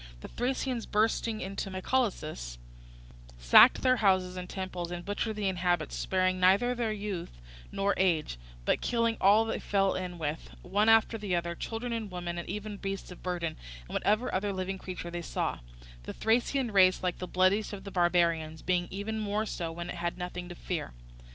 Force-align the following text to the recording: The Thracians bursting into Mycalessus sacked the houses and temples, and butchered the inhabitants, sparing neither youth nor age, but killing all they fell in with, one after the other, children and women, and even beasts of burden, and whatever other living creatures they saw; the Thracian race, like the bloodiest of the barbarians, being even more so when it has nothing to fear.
The 0.21 0.29
Thracians 0.29 0.87
bursting 0.87 1.41
into 1.41 1.69
Mycalessus 1.69 2.57
sacked 3.37 3.83
the 3.83 3.97
houses 3.97 4.35
and 4.35 4.49
temples, 4.49 4.89
and 4.89 5.05
butchered 5.05 5.35
the 5.35 5.47
inhabitants, 5.47 5.95
sparing 5.95 6.39
neither 6.39 6.73
youth 6.91 7.39
nor 7.71 7.93
age, 7.97 8.39
but 8.65 8.81
killing 8.81 9.15
all 9.21 9.45
they 9.45 9.59
fell 9.59 9.93
in 9.93 10.17
with, 10.17 10.55
one 10.63 10.89
after 10.89 11.19
the 11.19 11.35
other, 11.35 11.53
children 11.53 11.93
and 11.93 12.09
women, 12.09 12.39
and 12.39 12.49
even 12.49 12.77
beasts 12.77 13.11
of 13.11 13.21
burden, 13.21 13.57
and 13.81 13.89
whatever 13.89 14.33
other 14.33 14.51
living 14.51 14.79
creatures 14.79 15.11
they 15.13 15.21
saw; 15.21 15.59
the 16.01 16.13
Thracian 16.13 16.71
race, 16.71 17.03
like 17.03 17.19
the 17.19 17.27
bloodiest 17.27 17.71
of 17.71 17.83
the 17.83 17.91
barbarians, 17.91 18.63
being 18.63 18.87
even 18.89 19.19
more 19.19 19.45
so 19.45 19.71
when 19.71 19.87
it 19.91 19.97
has 19.97 20.17
nothing 20.17 20.49
to 20.49 20.55
fear. 20.55 20.93